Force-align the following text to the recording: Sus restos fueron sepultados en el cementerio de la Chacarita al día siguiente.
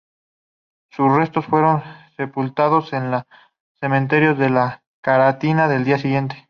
Sus 0.89 1.15
restos 1.15 1.45
fueron 1.45 1.83
sepultados 2.17 2.91
en 2.93 3.03
el 3.13 3.21
cementerio 3.79 4.33
de 4.33 4.49
la 4.49 4.83
Chacarita 5.05 5.65
al 5.65 5.83
día 5.85 5.99
siguiente. 5.99 6.37